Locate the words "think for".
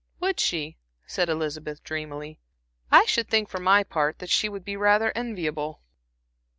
3.29-3.59